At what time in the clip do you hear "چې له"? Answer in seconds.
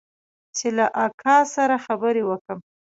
0.57-0.85